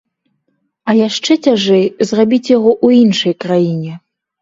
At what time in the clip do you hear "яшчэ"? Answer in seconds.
1.01-1.37